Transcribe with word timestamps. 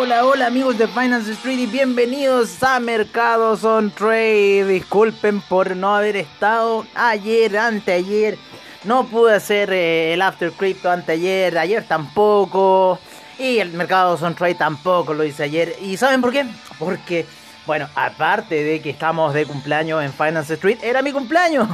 Hola, 0.00 0.24
hola 0.24 0.46
amigos 0.46 0.78
de 0.78 0.86
Finance 0.86 1.32
Street 1.32 1.58
y 1.58 1.66
bienvenidos 1.66 2.62
a 2.62 2.78
Mercados 2.78 3.64
on 3.64 3.90
Trade. 3.90 4.64
Disculpen 4.64 5.40
por 5.40 5.74
no 5.74 5.96
haber 5.96 6.14
estado 6.14 6.86
ayer, 6.94 7.58
anteayer. 7.58 8.38
No 8.84 9.06
pude 9.08 9.34
hacer 9.34 9.72
eh, 9.72 10.14
el 10.14 10.22
After 10.22 10.52
Crypto 10.52 10.88
anteayer, 10.88 11.58
ayer 11.58 11.82
tampoco. 11.82 13.00
Y 13.40 13.58
el 13.58 13.72
Mercados 13.72 14.22
on 14.22 14.36
Trade 14.36 14.54
tampoco 14.54 15.14
lo 15.14 15.24
hice 15.24 15.42
ayer. 15.42 15.74
¿Y 15.82 15.96
saben 15.96 16.20
por 16.20 16.30
qué? 16.30 16.46
Porque, 16.78 17.26
bueno, 17.66 17.88
aparte 17.96 18.62
de 18.62 18.80
que 18.80 18.90
estamos 18.90 19.34
de 19.34 19.46
cumpleaños 19.46 20.04
en 20.04 20.12
Finance 20.12 20.54
Street, 20.54 20.78
era 20.80 21.02
mi 21.02 21.10
cumpleaños. 21.10 21.68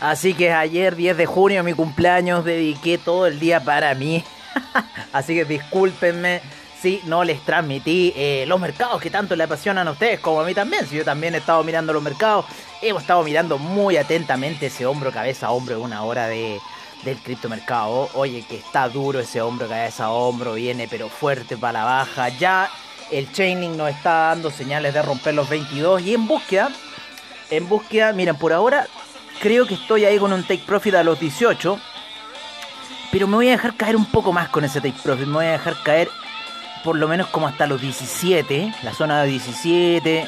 Así 0.00 0.32
que 0.32 0.52
ayer, 0.52 0.96
10 0.96 1.18
de 1.18 1.26
junio, 1.26 1.62
mi 1.64 1.74
cumpleaños, 1.74 2.46
dediqué 2.46 2.96
todo 2.96 3.26
el 3.26 3.38
día 3.38 3.60
para 3.62 3.94
mí. 3.94 4.24
Así 5.12 5.34
que 5.34 5.44
discúlpenme 5.44 6.40
si 6.84 7.00
no 7.06 7.24
les 7.24 7.40
transmití 7.40 8.12
eh, 8.14 8.44
los 8.46 8.60
mercados 8.60 9.00
que 9.00 9.08
tanto 9.08 9.34
le 9.34 9.44
apasionan 9.44 9.88
a 9.88 9.92
ustedes 9.92 10.20
como 10.20 10.42
a 10.42 10.44
mí 10.44 10.52
también. 10.52 10.86
Si 10.86 10.96
yo 10.96 11.02
también 11.02 11.34
he 11.34 11.38
estado 11.38 11.64
mirando 11.64 11.94
los 11.94 12.02
mercados, 12.02 12.44
hemos 12.82 13.00
estado 13.00 13.24
mirando 13.24 13.56
muy 13.56 13.96
atentamente 13.96 14.66
ese 14.66 14.84
hombro, 14.84 15.10
cabeza, 15.10 15.50
hombro, 15.50 15.80
una 15.80 16.02
hora 16.02 16.26
de, 16.26 16.60
del 17.02 17.16
criptomercado. 17.16 18.10
Oye, 18.12 18.44
que 18.46 18.56
está 18.56 18.86
duro 18.90 19.18
ese 19.18 19.40
hombro, 19.40 19.66
cabeza, 19.66 20.10
hombro, 20.10 20.52
viene 20.52 20.86
pero 20.86 21.08
fuerte 21.08 21.56
para 21.56 21.80
la 21.80 21.84
baja. 21.86 22.28
Ya 22.28 22.70
el 23.10 23.32
chaining 23.32 23.78
nos 23.78 23.88
está 23.88 24.28
dando 24.28 24.50
señales 24.50 24.92
de 24.92 25.00
romper 25.00 25.32
los 25.32 25.48
22 25.48 26.02
y 26.02 26.12
en 26.12 26.26
búsqueda, 26.26 26.70
en 27.48 27.66
búsqueda, 27.66 28.12
miren, 28.12 28.36
por 28.36 28.52
ahora 28.52 28.88
creo 29.40 29.66
que 29.66 29.72
estoy 29.72 30.04
ahí 30.04 30.18
con 30.18 30.34
un 30.34 30.42
take 30.42 30.64
profit 30.66 30.96
a 30.96 31.02
los 31.02 31.18
18 31.18 31.80
pero 33.14 33.28
me 33.28 33.36
voy 33.36 33.46
a 33.46 33.52
dejar 33.52 33.76
caer 33.76 33.94
un 33.94 34.06
poco 34.06 34.32
más 34.32 34.48
con 34.48 34.64
ese 34.64 34.80
take 34.80 34.98
profit. 35.00 35.28
Me 35.28 35.34
voy 35.34 35.46
a 35.46 35.52
dejar 35.52 35.80
caer 35.84 36.08
por 36.84 36.96
lo 36.96 37.08
menos 37.08 37.28
como 37.28 37.48
hasta 37.48 37.66
los 37.66 37.80
17. 37.80 38.74
La 38.82 38.92
zona 38.92 39.22
de 39.22 39.30
17. 39.30 40.26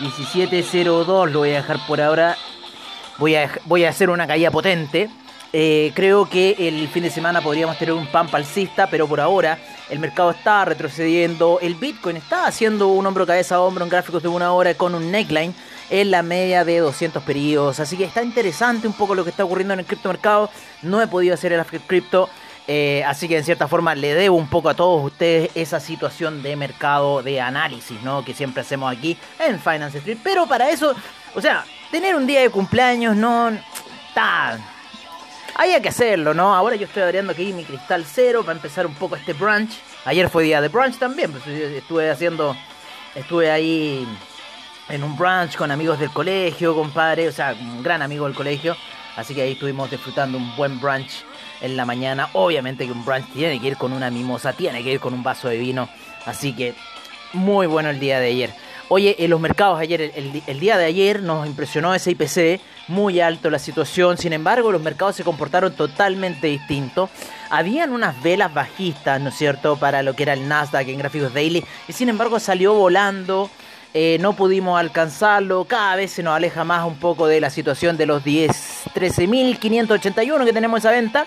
17.02 0.00 1.30
lo 1.30 1.40
voy 1.40 1.50
a 1.50 1.56
dejar 1.56 1.86
por 1.86 2.00
ahora. 2.00 2.36
Voy 3.18 3.36
a, 3.36 3.50
voy 3.66 3.84
a 3.84 3.90
hacer 3.90 4.08
una 4.08 4.26
caída 4.26 4.50
potente. 4.50 5.10
Eh, 5.52 5.92
creo 5.94 6.30
que 6.30 6.56
el 6.58 6.88
fin 6.88 7.02
de 7.02 7.10
semana 7.10 7.42
podríamos 7.42 7.76
tener 7.76 7.92
un 7.92 8.06
pan 8.06 8.26
alcista, 8.32 8.86
pero 8.86 9.06
por 9.06 9.20
ahora 9.20 9.58
el 9.90 9.98
mercado 9.98 10.30
está 10.30 10.64
retrocediendo. 10.64 11.58
El 11.60 11.74
Bitcoin 11.74 12.16
está 12.16 12.46
haciendo 12.46 12.88
un 12.88 13.06
hombro 13.06 13.26
cabeza 13.26 13.56
a 13.56 13.60
hombro 13.60 13.84
en 13.84 13.90
gráficos 13.90 14.22
de 14.22 14.28
una 14.28 14.52
hora 14.52 14.72
con 14.72 14.94
un 14.94 15.10
neckline 15.10 15.54
en 15.90 16.10
la 16.10 16.22
media 16.22 16.64
de 16.64 16.78
200 16.78 17.22
periodos. 17.22 17.80
Así 17.80 17.98
que 17.98 18.04
está 18.04 18.22
interesante 18.22 18.86
un 18.86 18.94
poco 18.94 19.14
lo 19.14 19.24
que 19.24 19.30
está 19.30 19.44
ocurriendo 19.44 19.74
en 19.74 19.80
el 19.80 19.86
criptomercado. 19.86 20.48
No 20.80 21.02
he 21.02 21.06
podido 21.06 21.34
hacer 21.34 21.52
el 21.52 21.60
After 21.60 21.82
Crypto. 21.82 22.30
Eh, 22.68 23.02
así 23.06 23.26
que 23.26 23.38
en 23.38 23.44
cierta 23.44 23.66
forma 23.66 23.94
le 23.94 24.14
debo 24.14 24.36
un 24.36 24.48
poco 24.48 24.68
a 24.68 24.74
todos 24.74 25.04
ustedes 25.04 25.50
esa 25.54 25.80
situación 25.80 26.42
de 26.42 26.54
mercado 26.54 27.22
de 27.22 27.40
análisis, 27.40 28.00
¿no? 28.02 28.24
Que 28.24 28.34
siempre 28.34 28.60
hacemos 28.60 28.92
aquí 28.92 29.16
en 29.38 29.58
Finance 29.58 29.98
Street. 29.98 30.18
Pero 30.22 30.46
para 30.46 30.70
eso, 30.70 30.94
o 31.34 31.40
sea, 31.40 31.64
tener 31.90 32.14
un 32.14 32.26
día 32.26 32.40
de 32.40 32.50
cumpleaños 32.50 33.16
no 33.16 33.48
está. 33.48 34.58
Había 35.54 35.82
que 35.82 35.88
hacerlo, 35.88 36.32
¿no? 36.34 36.54
Ahora 36.54 36.76
yo 36.76 36.86
estoy 36.86 37.02
abriendo 37.02 37.32
aquí 37.32 37.52
mi 37.52 37.64
cristal 37.64 38.04
cero 38.06 38.42
para 38.42 38.56
empezar 38.56 38.86
un 38.86 38.94
poco 38.94 39.16
este 39.16 39.32
brunch. 39.32 39.72
Ayer 40.04 40.28
fue 40.30 40.44
día 40.44 40.60
de 40.60 40.68
brunch 40.68 40.98
también, 40.98 41.30
pues 41.30 41.46
estuve 41.46 42.10
haciendo, 42.10 42.56
estuve 43.14 43.50
ahí 43.50 44.06
en 44.88 45.04
un 45.04 45.16
brunch 45.16 45.56
con 45.56 45.70
amigos 45.70 45.98
del 45.98 46.10
colegio, 46.10 46.74
compadre, 46.74 47.28
o 47.28 47.32
sea, 47.32 47.54
un 47.60 47.82
gran 47.82 48.02
amigo 48.02 48.24
del 48.24 48.34
colegio. 48.34 48.76
Así 49.16 49.34
que 49.34 49.42
ahí 49.42 49.52
estuvimos 49.52 49.90
disfrutando 49.90 50.38
un 50.38 50.56
buen 50.56 50.80
brunch 50.80 51.24
en 51.62 51.76
la 51.76 51.86
mañana. 51.86 52.28
Obviamente 52.34 52.84
que 52.84 52.92
un 52.92 53.04
brunch 53.04 53.26
tiene 53.32 53.60
que 53.60 53.68
ir 53.68 53.76
con 53.76 53.92
una 53.92 54.10
mimosa, 54.10 54.52
tiene 54.52 54.82
que 54.82 54.92
ir 54.92 55.00
con 55.00 55.14
un 55.14 55.22
vaso 55.22 55.48
de 55.48 55.56
vino. 55.56 55.88
Así 56.26 56.52
que 56.52 56.74
muy 57.32 57.66
bueno 57.66 57.88
el 57.88 57.98
día 57.98 58.20
de 58.20 58.26
ayer. 58.26 58.50
Oye, 58.88 59.16
en 59.18 59.30
los 59.30 59.40
mercados 59.40 59.80
ayer, 59.80 60.12
el, 60.14 60.60
día 60.60 60.76
de 60.76 60.84
ayer 60.84 61.22
nos 61.22 61.46
impresionó 61.46 61.94
ese 61.94 62.10
IPC, 62.10 62.60
muy 62.88 63.20
alto 63.20 63.48
la 63.48 63.58
situación, 63.58 64.18
sin 64.18 64.34
embargo 64.34 64.70
los 64.70 64.82
mercados 64.82 65.16
se 65.16 65.24
comportaron 65.24 65.72
totalmente 65.72 66.48
distintos. 66.48 67.08
Habían 67.48 67.92
unas 67.92 68.22
velas 68.22 68.52
bajistas, 68.52 69.18
¿no 69.18 69.30
es 69.30 69.34
cierto?, 69.36 69.76
para 69.76 70.02
lo 70.02 70.14
que 70.14 70.24
era 70.24 70.34
el 70.34 70.46
Nasdaq 70.46 70.88
en 70.88 70.98
gráficos 70.98 71.32
daily, 71.32 71.64
y 71.88 71.92
sin 71.94 72.10
embargo 72.10 72.38
salió 72.38 72.74
volando 72.74 73.48
eh, 73.94 74.16
no 74.20 74.32
pudimos 74.32 74.80
alcanzarlo, 74.80 75.64
cada 75.66 75.96
vez 75.96 76.12
se 76.12 76.22
nos 76.22 76.34
aleja 76.34 76.64
más 76.64 76.86
un 76.86 76.96
poco 76.96 77.26
de 77.26 77.40
la 77.42 77.50
situación 77.50 77.98
de 77.98 78.06
los 78.06 78.24
10, 78.24 78.50
13.581 78.94 80.44
que 80.46 80.52
tenemos 80.52 80.78
esa 80.78 80.90
venta. 80.90 81.26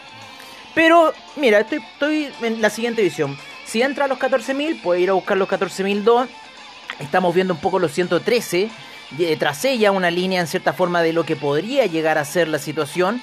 Pero 0.76 1.14
mira, 1.38 1.62
estoy, 1.62 1.80
estoy 1.80 2.30
en 2.42 2.62
la 2.62 2.70
siguiente 2.70 3.02
visión. 3.02 3.38
Si 3.66 3.82
entra 3.82 4.06
a 4.06 4.08
los 4.08 4.20
14.000, 4.20 4.82
puede 4.82 5.02
ir 5.02 5.10
a 5.10 5.14
buscar 5.14 5.38
los 5.38 5.50
14.002. 5.50 6.28
Estamos 7.00 7.34
viendo 7.34 7.54
un 7.54 7.60
poco 7.60 7.80
los 7.80 7.92
113. 7.94 8.70
Tras 9.40 9.66
ella 9.66 9.92
una 9.92 10.12
línea 10.12 10.42
en 10.42 10.48
cierta 10.48 10.74
forma 10.74 11.02
de 11.02 11.14
lo 11.14 11.26
que 11.26 11.36
podría 11.36 11.86
llegar 11.86 12.18
a 12.18 12.26
ser 12.26 12.48
la 12.48 12.60
situación. 12.60 13.22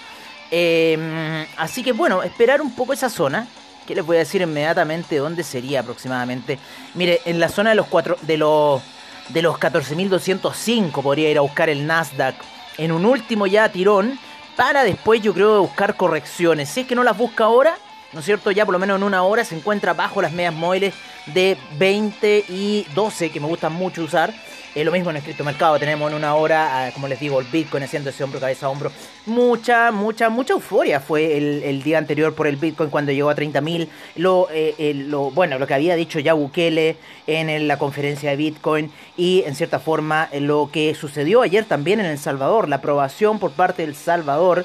Em, 0.50 1.46
así 1.56 1.82
que 1.82 1.92
bueno, 1.92 2.22
esperar 2.22 2.60
un 2.60 2.74
poco 2.74 2.92
esa 2.92 3.08
zona. 3.08 3.46
Que 3.86 3.96
les 3.96 4.06
voy 4.06 4.16
a 4.16 4.20
decir 4.20 4.40
inmediatamente 4.40 5.16
dónde 5.16 5.42
sería 5.42 5.80
aproximadamente. 5.80 6.58
Mire, 6.94 7.20
en 7.24 7.40
la 7.40 7.48
zona 7.48 7.70
de 7.70 7.76
los 7.76 7.88
cuatro, 7.88 8.16
de 8.22 8.36
los 8.36 8.80
de 9.28 9.42
los 9.42 9.56
14.205 9.56 11.02
podría 11.02 11.30
ir 11.30 11.38
a 11.38 11.42
buscar 11.42 11.68
el 11.68 11.86
Nasdaq 11.86 12.34
en 12.78 12.92
un 12.92 13.04
último 13.04 13.46
ya 13.46 13.70
tirón 13.70 14.18
para 14.56 14.84
después 14.84 15.20
yo 15.22 15.34
creo 15.34 15.62
buscar 15.62 15.96
correcciones. 15.96 16.68
Si 16.68 16.80
es 16.80 16.86
que 16.86 16.94
no 16.94 17.04
las 17.04 17.16
busca 17.16 17.44
ahora, 17.44 17.76
¿no 18.12 18.20
es 18.20 18.24
cierto? 18.24 18.50
Ya 18.50 18.64
por 18.64 18.72
lo 18.72 18.78
menos 18.78 18.96
en 18.96 19.02
una 19.02 19.22
hora 19.22 19.44
se 19.44 19.56
encuentra 19.56 19.94
bajo 19.94 20.22
las 20.22 20.32
medias 20.32 20.54
móviles 20.54 20.94
de 21.26 21.56
20 21.78 22.44
y 22.48 22.86
12 22.94 23.30
que 23.30 23.40
me 23.40 23.46
gustan 23.46 23.72
mucho 23.72 24.02
usar. 24.02 24.32
Es 24.74 24.86
lo 24.86 24.92
mismo 24.92 25.10
en 25.10 25.16
el 25.16 25.44
mercado 25.44 25.78
tenemos 25.78 26.10
en 26.10 26.16
una 26.16 26.34
hora, 26.34 26.86
ah, 26.86 26.90
como 26.92 27.06
les 27.06 27.20
digo, 27.20 27.38
el 27.38 27.46
Bitcoin 27.46 27.82
haciendo 27.82 28.08
ese 28.08 28.24
hombro, 28.24 28.40
cabeza 28.40 28.66
a 28.66 28.68
hombro. 28.70 28.90
Mucha, 29.26 29.92
mucha, 29.92 30.30
mucha 30.30 30.54
euforia 30.54 30.98
fue 30.98 31.36
el, 31.36 31.82
día 31.82 31.98
anterior 31.98 32.34
por 32.34 32.46
el 32.46 32.56
Bitcoin 32.56 32.88
cuando 32.88 33.12
llegó 33.12 33.28
a 33.28 33.36
30.000. 33.36 33.88
Lo, 34.16 34.48
eh, 34.50 34.94
lo, 34.94 35.30
bueno, 35.30 35.58
lo 35.58 35.66
que 35.66 35.74
había 35.74 35.94
dicho 35.94 36.18
ya 36.20 36.32
Bukele 36.32 36.96
en 37.26 37.68
la 37.68 37.78
conferencia 37.78 38.30
de 38.30 38.36
Bitcoin 38.36 38.90
y 39.14 39.42
en 39.46 39.54
cierta 39.54 39.78
forma 39.78 40.30
lo 40.40 40.70
que 40.72 40.94
sucedió 40.94 41.42
ayer 41.42 41.66
también 41.66 42.00
en 42.00 42.06
El 42.06 42.18
Salvador, 42.18 42.70
la 42.70 42.76
aprobación 42.76 43.38
por 43.38 43.50
parte 43.50 43.82
del 43.84 43.94
Salvador 43.94 44.64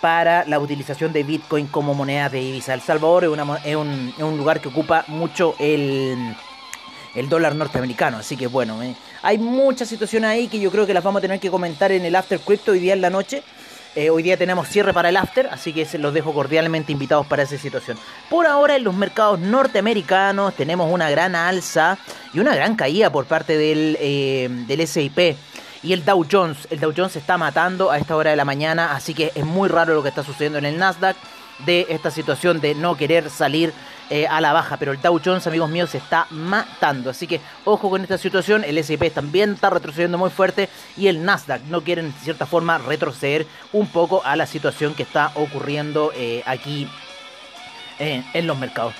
para 0.00 0.44
la 0.44 0.60
utilización 0.60 1.12
de 1.12 1.24
Bitcoin 1.24 1.66
como 1.66 1.94
moneda 1.94 2.28
de 2.28 2.38
divisa. 2.38 2.74
El 2.74 2.80
Salvador 2.80 3.24
es, 3.24 3.30
una, 3.30 3.42
un, 3.42 4.14
es 4.16 4.22
un 4.22 4.36
lugar 4.36 4.60
que 4.60 4.68
ocupa 4.68 5.04
mucho 5.08 5.56
el 5.58 6.36
el 7.14 7.28
dólar 7.28 7.54
norteamericano. 7.54 8.18
Así 8.18 8.36
que 8.36 8.46
bueno, 8.46 8.82
eh, 8.82 8.94
hay 9.22 9.38
muchas 9.38 9.88
situaciones 9.88 10.30
ahí 10.30 10.48
que 10.48 10.60
yo 10.60 10.70
creo 10.70 10.86
que 10.86 10.94
las 10.94 11.04
vamos 11.04 11.20
a 11.20 11.22
tener 11.22 11.40
que 11.40 11.50
comentar 11.50 11.92
en 11.92 12.04
el 12.04 12.14
After 12.14 12.38
Crypto 12.40 12.72
hoy 12.72 12.78
día 12.78 12.92
en 12.92 13.00
la 13.00 13.10
noche. 13.10 13.42
Eh, 13.96 14.10
hoy 14.10 14.22
día 14.22 14.36
tenemos 14.36 14.68
cierre 14.68 14.92
para 14.92 15.08
el 15.08 15.16
after, 15.16 15.48
así 15.48 15.72
que 15.72 15.84
se 15.84 15.98
los 15.98 16.14
dejo 16.14 16.32
cordialmente 16.32 16.92
invitados 16.92 17.26
para 17.26 17.42
esa 17.42 17.58
situación. 17.58 17.98
Por 18.30 18.46
ahora 18.46 18.76
en 18.76 18.84
los 18.84 18.94
mercados 18.94 19.40
norteamericanos 19.40 20.54
tenemos 20.54 20.92
una 20.92 21.10
gran 21.10 21.34
alza 21.34 21.98
y 22.32 22.38
una 22.38 22.54
gran 22.54 22.76
caída 22.76 23.10
por 23.10 23.24
parte 23.24 23.56
del, 23.56 23.96
eh, 23.98 24.48
del 24.68 24.86
SIP 24.86 25.36
y 25.82 25.92
el 25.92 26.04
Dow 26.04 26.24
Jones. 26.30 26.68
El 26.70 26.78
Dow 26.80 26.92
Jones 26.96 27.12
se 27.12 27.18
está 27.18 27.38
matando 27.38 27.90
a 27.90 27.98
esta 27.98 28.14
hora 28.14 28.30
de 28.30 28.36
la 28.36 28.44
mañana, 28.44 28.94
así 28.94 29.14
que 29.14 29.32
es 29.34 29.44
muy 29.44 29.68
raro 29.68 29.94
lo 29.94 30.02
que 30.02 30.10
está 30.10 30.22
sucediendo 30.22 30.58
en 30.58 30.66
el 30.66 30.78
Nasdaq 30.78 31.16
de 31.64 31.86
esta 31.88 32.10
situación 32.10 32.60
de 32.60 32.74
no 32.74 32.96
querer 32.96 33.30
salir 33.30 33.72
eh, 34.10 34.26
a 34.26 34.40
la 34.40 34.52
baja, 34.52 34.78
pero 34.78 34.92
el 34.92 35.00
Dow 35.00 35.20
amigos 35.46 35.70
míos, 35.70 35.90
se 35.90 35.98
está 35.98 36.26
matando. 36.30 37.10
Así 37.10 37.26
que 37.26 37.40
ojo 37.64 37.90
con 37.90 38.02
esta 38.02 38.16
situación. 38.16 38.64
El 38.64 38.78
S&P 38.78 39.10
también 39.10 39.52
está 39.52 39.70
retrocediendo 39.70 40.16
muy 40.16 40.30
fuerte 40.30 40.68
y 40.96 41.08
el 41.08 41.24
Nasdaq 41.24 41.62
no 41.64 41.82
quiere, 41.82 42.02
en 42.02 42.12
cierta 42.14 42.46
forma, 42.46 42.78
retroceder 42.78 43.46
un 43.72 43.86
poco 43.88 44.22
a 44.24 44.36
la 44.36 44.46
situación 44.46 44.94
que 44.94 45.02
está 45.02 45.32
ocurriendo 45.34 46.12
eh, 46.14 46.42
aquí 46.46 46.88
eh, 47.98 48.24
en 48.32 48.46
los 48.46 48.58
mercados. 48.58 48.94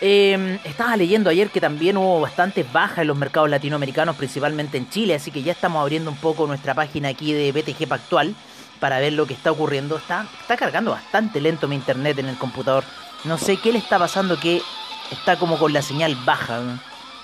Em, 0.00 0.58
estaba 0.64 0.96
leyendo 0.96 1.30
ayer 1.30 1.48
que 1.48 1.60
también 1.60 1.96
hubo 1.96 2.20
bastantes 2.20 2.70
bajas 2.70 2.98
en 2.98 3.08
los 3.08 3.16
mercados 3.16 3.48
latinoamericanos, 3.48 4.16
principalmente 4.16 4.76
en 4.76 4.90
Chile, 4.90 5.14
así 5.14 5.30
que 5.30 5.42
ya 5.42 5.52
estamos 5.52 5.80
abriendo 5.80 6.10
un 6.10 6.18
poco 6.18 6.46
nuestra 6.46 6.74
página 6.74 7.08
aquí 7.08 7.32
de 7.32 7.50
BTG 7.52 7.88
Pactual 7.88 8.34
para 8.78 9.00
ver 9.00 9.14
lo 9.14 9.26
que 9.26 9.34
está 9.34 9.50
ocurriendo. 9.52 9.96
Está, 9.96 10.26
está 10.40 10.56
cargando 10.56 10.90
bastante 10.90 11.40
lento 11.40 11.66
mi 11.66 11.76
internet 11.76 12.18
en 12.18 12.28
el 12.28 12.36
computador. 12.36 12.84
No 13.24 13.38
sé 13.38 13.56
qué 13.56 13.72
le 13.72 13.78
está 13.78 13.98
pasando 13.98 14.38
que 14.38 14.62
está 15.10 15.36
como 15.36 15.58
con 15.58 15.72
la 15.72 15.82
señal 15.82 16.16
baja. 16.24 16.60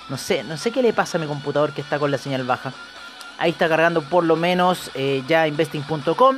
No 0.09 0.17
sé, 0.17 0.43
no 0.43 0.57
sé 0.57 0.71
qué 0.71 0.81
le 0.81 0.93
pasa 0.93 1.17
a 1.17 1.21
mi 1.21 1.27
computador 1.27 1.73
que 1.73 1.81
está 1.81 1.99
con 1.99 2.11
la 2.11 2.17
señal 2.17 2.43
baja. 2.43 2.73
Ahí 3.37 3.51
está 3.51 3.67
cargando 3.67 4.01
por 4.01 4.23
lo 4.23 4.35
menos 4.35 4.91
eh, 4.93 5.23
ya 5.27 5.47
investing.com. 5.47 6.37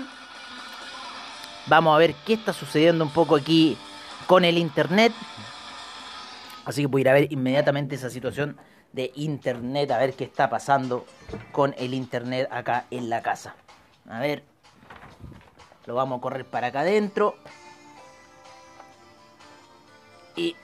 Vamos 1.68 1.96
a 1.96 1.98
ver 1.98 2.14
qué 2.26 2.34
está 2.34 2.54
sucediendo 2.54 3.04
un 3.04 3.10
poco 3.10 3.36
aquí 3.36 3.78
con 4.28 4.46
el 4.46 4.58
internet. 4.58 5.14
Así 6.66 6.82
que 6.82 6.88
voy 6.88 7.02
a 7.02 7.04
ir 7.04 7.10
a 7.10 7.14
ver 7.14 7.32
inmediatamente 7.32 7.96
esa 7.96 8.10
situación 8.10 8.58
de 8.92 9.12
internet, 9.16 9.92
a 9.92 9.98
ver 9.98 10.14
qué 10.14 10.24
está 10.24 10.50
pasando 10.50 11.06
con 11.52 11.76
el 11.78 11.94
internet 11.94 12.48
acá 12.52 12.86
en 12.92 13.10
la 13.10 13.22
casa. 13.22 13.56
A 14.10 14.20
ver, 14.20 14.44
lo 15.86 15.96
vamos 15.96 16.20
a 16.20 16.22
correr 16.22 16.46
para 16.46 16.68
acá 16.68 16.82
adentro. 16.82 17.36
Y 20.36 20.56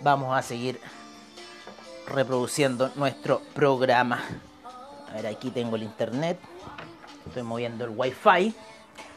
vamos 0.00 0.36
a 0.36 0.42
seguir 0.42 0.80
reproduciendo 2.06 2.90
nuestro 2.96 3.40
programa. 3.54 4.20
A 5.10 5.14
ver, 5.14 5.26
aquí 5.26 5.50
tengo 5.50 5.76
el 5.76 5.82
internet. 5.82 6.38
Estoy 7.26 7.42
moviendo 7.42 7.84
el 7.84 7.92
wifi. 7.94 8.54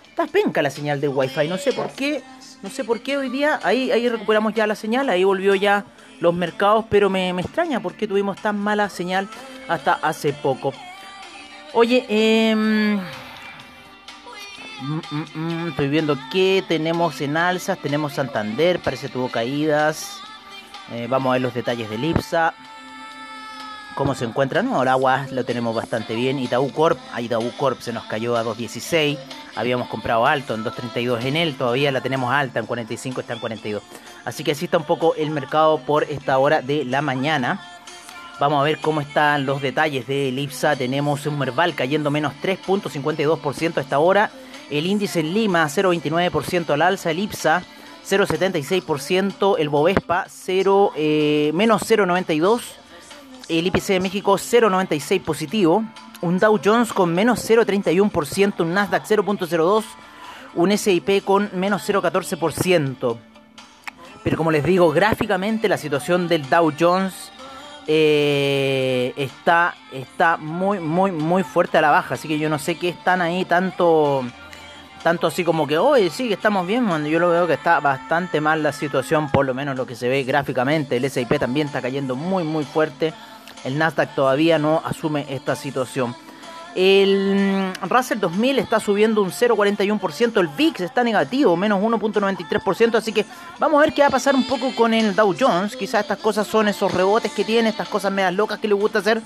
Está 0.10 0.28
penca 0.28 0.62
la 0.62 0.70
señal 0.70 1.02
del 1.02 1.10
wifi, 1.10 1.48
no 1.48 1.58
sé 1.58 1.74
por 1.74 1.92
qué. 1.92 2.24
No 2.62 2.70
sé 2.70 2.84
por 2.84 3.02
qué 3.02 3.18
hoy 3.18 3.30
día. 3.30 3.60
Ahí, 3.64 3.92
ahí 3.92 4.08
recuperamos 4.08 4.54
ya 4.54 4.66
la 4.66 4.76
señal, 4.76 5.10
ahí 5.10 5.24
volvió 5.24 5.56
ya 5.56 5.86
los 6.20 6.34
mercados, 6.34 6.86
pero 6.90 7.10
me, 7.10 7.34
me 7.34 7.42
extraña 7.42 7.82
por 7.82 7.96
qué 7.96 8.08
tuvimos 8.08 8.38
tan 8.42 8.58
mala 8.58 8.90
señal 8.90 9.28
hasta 9.68 9.94
hace 9.94 10.32
poco. 10.34 10.74
Oye, 11.74 12.06
eh, 12.08 12.98
estoy 15.70 15.88
viendo 15.88 16.18
que 16.32 16.64
tenemos 16.68 17.22
en 17.22 17.38
alzas, 17.38 17.78
tenemos 17.80 18.14
Santander, 18.14 18.80
parece 18.80 19.10
tuvo 19.10 19.30
caídas. 19.30 20.20
Eh, 20.92 21.08
vamos 21.10 21.30
a 21.30 21.34
ver 21.34 21.42
los 21.42 21.54
detalles 21.54 21.90
del 21.90 22.04
IPSA. 22.04 22.54
¿Cómo 23.96 24.14
se 24.14 24.26
encuentra? 24.26 24.62
No, 24.62 24.82
el 24.82 24.90
agua 24.90 25.26
lo 25.32 25.46
tenemos 25.46 25.74
bastante 25.74 26.16
bien. 26.16 26.38
Itaú 26.38 26.70
Corp, 26.72 27.00
a 27.14 27.22
Itaú 27.22 27.50
Corp 27.58 27.80
se 27.80 27.94
nos 27.94 28.04
cayó 28.04 28.36
a 28.36 28.44
2.16. 28.44 29.18
Habíamos 29.56 29.88
comprado 29.88 30.26
alto 30.26 30.54
en 30.54 30.66
2.32 30.66 31.24
en 31.24 31.38
él, 31.38 31.56
todavía 31.56 31.94
la 31.94 32.02
tenemos 32.02 32.34
alta 32.34 32.60
en 32.60 32.66
45, 32.66 33.22
está 33.22 33.34
en 33.34 33.40
42. 33.40 33.82
Así 34.26 34.44
que 34.44 34.52
así 34.52 34.66
está 34.66 34.78
un 34.78 34.84
poco 34.84 35.16
el 35.16 35.30
mercado 35.32 35.80
por 35.80 36.04
esta 36.04 36.38
hora 36.38 36.62
de 36.62 36.84
la 36.84 37.02
mañana. 37.02 37.62
Vamos 38.38 38.60
a 38.60 38.64
ver 38.64 38.80
cómo 38.80 39.00
están 39.00 39.46
los 39.46 39.62
detalles 39.62 40.08
del 40.08 40.38
IPSA. 40.38 40.76
Tenemos 40.76 41.26
un 41.26 41.40
Merval 41.40 41.74
cayendo 41.74 42.12
menos 42.12 42.34
3.52% 42.44 43.78
a 43.78 43.82
esta 43.82 44.00
hora. 44.00 44.30
El 44.70 44.86
índice 44.86 45.20
en 45.20 45.34
Lima 45.34 45.66
0.29% 45.66 46.70
al 46.72 46.82
alza. 46.82 47.12
El 47.12 47.20
IPSA 47.20 47.64
0.76%. 48.08 49.56
El 49.60 49.70
Bovespa 49.70 50.26
0, 50.28 50.94
eh, 50.96 51.52
menos 51.54 51.84
0.92%. 51.84 52.62
El 53.48 53.68
IPC 53.68 53.88
de 53.88 54.00
México 54.00 54.34
0.96 54.34 55.22
positivo. 55.22 55.84
Un 56.22 56.40
Dow 56.40 56.60
Jones 56.64 56.94
con 56.94 57.14
menos 57.14 57.48
0.31%. 57.48 58.62
Un 58.62 58.74
Nasdaq 58.74 59.06
0.02%. 59.06 59.84
Un 60.56 60.78
SIP 60.78 61.24
con 61.24 61.50
menos 61.54 61.88
0.14%. 61.88 63.18
Pero 64.24 64.38
como 64.38 64.52
les 64.52 64.64
digo, 64.64 64.90
gráficamente 64.92 65.68
la 65.68 65.78
situación 65.78 66.28
del 66.28 66.50
Dow 66.50 66.72
Jones 66.80 67.32
eh, 67.88 69.14
está, 69.18 69.76
está 69.92 70.38
muy, 70.38 70.80
muy, 70.80 71.12
muy 71.12 71.44
fuerte 71.44 71.78
a 71.78 71.82
la 71.82 71.92
baja. 71.92 72.16
Así 72.16 72.28
que 72.28 72.40
yo 72.40 72.50
no 72.50 72.58
sé 72.58 72.76
qué 72.76 72.90
están 72.90 73.22
ahí 73.22 73.46
tanto, 73.46 74.24
tanto 75.06 75.28
así 75.28 75.44
como 75.44 75.68
que, 75.68 75.78
hoy 75.78 76.10
sí, 76.10 76.30
que 76.30 76.34
estamos 76.34 76.66
bien. 76.66 77.06
Yo 77.06 77.20
lo 77.20 77.30
veo 77.30 77.46
que 77.46 77.54
está 77.54 77.80
bastante 77.80 78.42
mal 78.42 78.64
la 78.64 78.72
situación, 78.72 79.30
por 79.30 79.46
lo 79.46 79.54
menos 79.54 79.78
lo 79.78 79.86
que 79.86 79.96
se 79.96 80.10
ve 80.10 80.24
gráficamente. 80.24 80.98
El 80.98 81.08
SIP 81.08 81.38
también 81.38 81.68
está 81.68 81.80
cayendo 81.80 82.16
muy, 82.16 82.44
muy 82.44 82.66
fuerte. 82.66 83.14
El 83.64 83.78
Nasdaq 83.78 84.16
todavía 84.16 84.58
no 84.58 84.82
asume 84.84 85.28
esta 85.30 85.56
situación. 85.56 86.16
El 86.74 87.72
Russell 87.88 88.20
2000 88.20 88.58
está 88.58 88.80
subiendo 88.80 89.22
un 89.22 89.30
0,41%. 89.30 90.40
El 90.40 90.48
VIX 90.48 90.82
está 90.82 91.04
negativo, 91.04 91.56
menos 91.56 91.84
1,93%. 91.84 92.96
Así 92.96 93.14
que 93.14 93.28
vamos 93.60 93.78
a 93.78 93.86
ver 93.86 93.94
qué 93.94 94.02
va 94.02 94.08
a 94.08 94.10
pasar 94.10 94.34
un 94.34 94.48
poco 94.48 94.74
con 94.74 94.92
el 94.96 95.16
Dow 95.16 95.36
Jones. 95.40 95.76
Quizás 95.76 96.02
estas 96.02 96.18
cosas 96.18 96.48
son 96.48 96.68
esos 96.68 96.92
rebotes 96.92 97.32
que 97.32 97.44
tiene, 97.44 97.70
estas 97.70 97.90
cosas 97.90 98.12
medias 98.12 98.34
locas 98.34 98.58
que 98.58 98.68
le 98.68 98.74
gusta 98.74 98.98
hacer. 98.98 99.22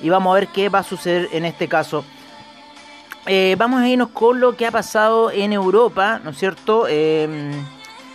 Y 0.00 0.08
vamos 0.08 0.30
a 0.30 0.40
ver 0.40 0.48
qué 0.48 0.70
va 0.70 0.78
a 0.78 0.82
suceder 0.82 1.28
en 1.32 1.44
este 1.44 1.68
caso. 1.68 2.06
Eh, 3.26 3.54
vamos 3.58 3.82
a 3.82 3.88
irnos 3.88 4.10
con 4.10 4.40
lo 4.40 4.56
que 4.56 4.66
ha 4.66 4.70
pasado 4.70 5.30
en 5.30 5.52
Europa, 5.52 6.20
¿no 6.24 6.30
es 6.30 6.38
cierto? 6.38 6.86
Eh, 6.88 7.52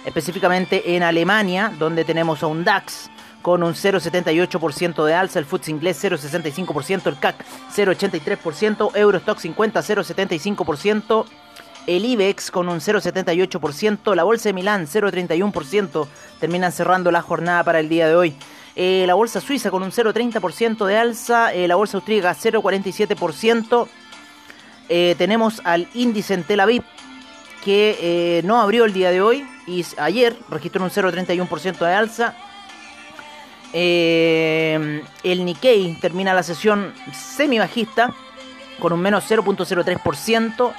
específicamente 0.06 0.96
en 0.96 1.04
Alemania, 1.04 1.72
donde 1.78 2.04
tenemos 2.04 2.42
a 2.44 2.48
un 2.48 2.64
DAX 2.64 3.10
con 3.42 3.62
un 3.62 3.76
0,78% 3.76 5.06
de 5.06 5.14
alza, 5.14 5.38
el 5.38 5.46
FTSE 5.46 5.70
inglés 5.70 6.04
0,65%, 6.04 7.06
el 7.06 7.20
CAC 7.20 7.46
0,83%, 7.76 8.96
Eurostock 8.96 9.38
50 9.38 9.82
0,75%, 9.82 11.26
el 11.86 12.06
IBEX 12.06 12.50
con 12.50 12.68
un 12.68 12.80
0,78%, 12.80 14.16
la 14.16 14.24
Bolsa 14.24 14.50
de 14.50 14.54
Milán 14.54 14.88
0,31%, 14.88 16.08
terminan 16.40 16.72
cerrando 16.72 17.12
la 17.12 17.22
jornada 17.22 17.64
para 17.64 17.80
el 17.80 17.88
día 17.88 18.08
de 18.08 18.16
hoy. 18.16 18.36
Eh, 18.76 19.04
la 19.06 19.14
Bolsa 19.14 19.40
Suiza 19.40 19.70
con 19.70 19.84
un 19.84 19.92
0,30% 19.92 20.86
de 20.86 20.98
alza, 20.98 21.54
eh, 21.54 21.68
la 21.68 21.76
Bolsa 21.76 21.98
Austríaca 21.98 22.34
0,47%, 22.34 23.88
eh, 24.90 25.16
tenemos 25.18 25.62
al 25.64 25.88
índice 25.94 26.34
en 26.34 26.44
Tel 26.44 26.60
Aviv 26.60 26.84
que 27.64 28.42
no 28.44 28.62
abrió 28.62 28.86
el 28.86 28.94
día 28.94 29.10
de 29.10 29.22
hoy 29.22 29.48
y 29.66 29.84
ayer 29.98 30.38
registró 30.50 30.84
un 30.84 30.92
0,31% 30.92 31.80
de 31.80 31.94
alza, 31.94 32.36
eh, 33.78 35.04
el 35.24 35.44
Nikkei 35.44 36.00
termina 36.00 36.34
la 36.34 36.44
sesión 36.44 36.94
semi 37.12 37.60
bajista 37.60 38.14
con 38.80 38.94
un 38.94 39.02
menos 39.02 39.30
0.03%. 39.30 40.74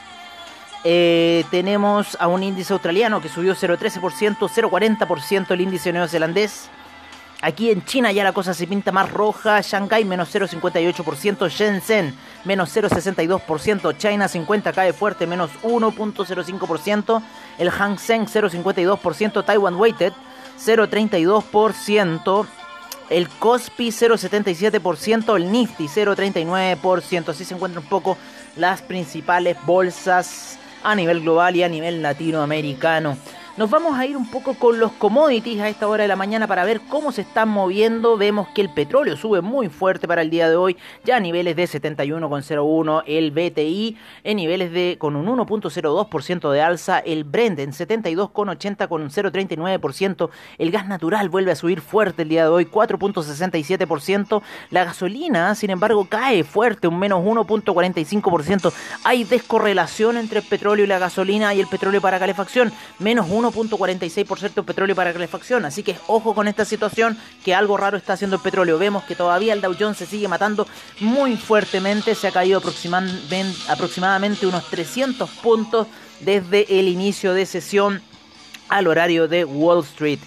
Eh, 0.83 1.45
tenemos 1.51 2.17
a 2.19 2.27
un 2.27 2.43
índice 2.43 2.73
australiano 2.73 3.21
que 3.21 3.29
subió 3.29 3.55
0.13%, 3.55 4.39
0.40% 4.39 5.51
el 5.51 5.61
índice 5.61 5.93
neozelandés. 5.93 6.71
Aquí 7.43 7.71
en 7.71 7.85
China 7.85 8.13
ya 8.13 8.25
la 8.25 8.33
cosa 8.33 8.55
se 8.55 8.67
pinta 8.67 8.93
más 8.93 9.11
roja. 9.11 9.61
Shanghai 9.61 10.05
menos 10.05 10.35
0,58%. 10.35 11.49
Shenzhen 11.49 12.17
menos 12.45 12.75
0,62%. 12.75 13.97
China 13.99 14.29
50 14.29 14.73
cae 14.73 14.93
fuerte 14.93 15.27
menos 15.27 15.51
1,05%. 15.63 17.23
El 17.59 17.71
Hang 17.71 17.99
Seng 17.99 18.27
0,52%. 18.27 19.45
Taiwan 19.45 19.77
Weighted 19.77 20.13
0,32% 20.59 22.47
el 23.11 23.29
Cospi 23.29 23.89
0,77%, 23.89 25.37
el 25.37 25.53
Nifty 25.53 25.87
0,39%. 25.87 27.29
Así 27.29 27.45
se 27.45 27.55
encuentran 27.55 27.85
un 27.85 27.89
poco 27.89 28.17
las 28.57 28.83
principales 28.83 29.57
bolsas 29.65 30.59
a 30.83 30.95
nivel 30.95 31.21
global 31.21 31.57
y 31.57 31.63
a 31.63 31.69
nivel 31.69 32.03
latinoamericano. 32.03 33.17
Nos 33.57 33.71
vamos 33.71 33.99
a 33.99 34.05
ir 34.05 34.19
un 34.19 34.31
poco 34.31 34.53
con 34.53 34.79
los 34.79 34.93
commodities 34.93 35.63
a 35.63 35.71
esta 35.71 35.89
hora 35.89 36.03
de 36.03 36.09
la 36.09 36.17
mañana 36.17 36.47
para 36.47 36.67
ver 36.67 36.83
cómo 36.91 37.11
se 37.11 37.23
están 37.23 37.49
moviendo. 37.49 38.19
Vemos 38.19 38.49
que 38.49 38.61
el 38.61 38.69
petróleo 38.69 39.17
sube 39.17 39.41
muy 39.41 39.71
fuerte 39.71 40.07
para 40.07 40.21
el 40.21 40.29
día 40.29 40.51
de 40.51 40.57
hoy, 40.57 40.77
ya 41.07 41.17
a 41.17 41.21
niveles 41.21 41.57
de 41.57 41.65
71,01 41.65 43.03
el 43.07 43.31
BTI, 43.31 43.97
en 44.25 44.37
niveles 44.37 44.73
de 44.73 44.97
con 44.99 45.17
un 45.17 45.27
1.02% 45.27 46.51
de 46.51 46.61
alza, 46.61 46.99
el 46.99 47.25
Brent 47.25 47.59
en 47.59 47.73
72,80 47.73 48.89
con 48.89 49.01
un 49.01 49.09
0.39%, 49.09 50.29
el 50.59 50.71
gas 50.71 50.87
natural 50.87 51.31
vuelve 51.31 51.53
a 51.53 51.57
subir 51.57 51.81
fuerte 51.81 52.25
el 52.25 52.29
día 52.29 52.43
de 52.43 52.51
hoy, 52.51 52.67
4.67%, 52.67 54.43
la 54.69 54.85
gasolina, 54.85 55.55
sin 55.55 55.71
embargo, 55.71 56.07
cae 56.11 56.45
fuerte, 56.45 56.89
un 56.89 56.99
menos 56.99 57.25
1.45%. 57.25 58.71
Hay 59.03 59.25
descorrelación 59.25 60.19
entre 60.19 60.41
el 60.41 60.45
petróleo 60.45 60.85
y 60.85 60.89
la 60.89 60.99
gasolina 60.99 61.55
y 61.55 61.61
el 61.61 61.69
petróleo 61.69 62.03
para 62.03 62.19
calefacción, 62.19 62.71
menos 62.99 63.29
1 63.31 63.46
1.46% 63.53 64.65
petróleo 64.65 64.97
para 64.97 65.13
calefacción. 65.13 65.65
Así 65.65 65.83
que 65.83 65.97
ojo 66.07 66.35
con 66.35 66.49
esta 66.49 66.65
situación, 66.65 67.19
que 67.45 67.55
algo 67.55 67.77
raro 67.77 67.97
está 67.97 68.15
haciendo 68.15 68.37
el 68.37 68.43
petróleo. 68.43 68.79
Vemos 68.79 69.05
que 69.05 69.15
todavía 69.15 69.53
el 69.53 69.61
Dow 69.61 69.75
Jones 69.79 69.99
se 69.99 70.07
sigue 70.07 70.29
matando 70.29 70.67
muy 71.01 71.37
fuertemente. 71.37 72.15
Se 72.15 72.29
ha 72.29 72.33
caído 72.33 72.59
aproximadamente 72.59 74.47
unos 74.47 74.69
300 74.69 75.29
puntos 75.31 75.87
desde 76.21 76.79
el 76.81 76.89
inicio 76.89 77.35
de 77.35 77.47
sesión 77.47 78.03
al 78.69 78.87
horario 78.87 79.29
de 79.29 79.45
Wall 79.45 79.85
Street. 79.85 80.19